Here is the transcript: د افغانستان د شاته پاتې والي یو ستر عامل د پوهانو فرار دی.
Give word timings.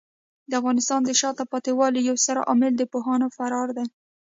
د 0.49 0.51
افغانستان 0.59 0.99
د 1.03 1.09
شاته 1.21 1.43
پاتې 1.51 1.71
والي 1.79 2.01
یو 2.09 2.15
ستر 2.23 2.37
عامل 2.49 2.73
د 2.77 2.83
پوهانو 2.91 3.27
فرار 3.37 3.67
دی. 3.77 3.87